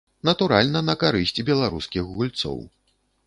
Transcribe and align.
Натуральна, 0.27 0.79
на 0.87 0.95
карысць 1.03 1.43
беларускіх 1.51 2.09
гульцоў. 2.17 2.57